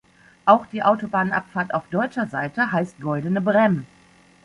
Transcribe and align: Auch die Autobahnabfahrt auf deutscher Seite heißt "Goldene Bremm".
Auch 0.47 0.65
die 0.65 0.81
Autobahnabfahrt 0.81 1.75
auf 1.75 1.87
deutscher 1.91 2.25
Seite 2.25 2.71
heißt 2.71 2.99
"Goldene 3.01 3.39
Bremm". 3.39 3.85